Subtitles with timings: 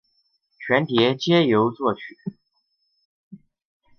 [0.65, 2.01] 全碟皆由作曲。